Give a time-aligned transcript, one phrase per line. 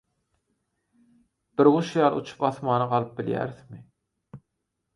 [1.61, 3.81] Bir guş ýaly uçup asmana galyp bilýärismi?